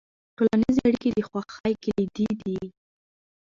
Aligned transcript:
ټولنیزې 0.35 0.81
اړیکې 0.87 1.09
د 1.13 1.19
خوښۍ 1.27 1.73
کلیدي 1.83 2.27
دي. 2.41 2.57